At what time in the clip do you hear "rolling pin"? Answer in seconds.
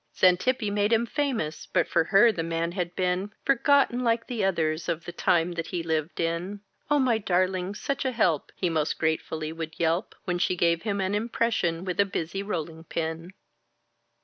12.41-13.33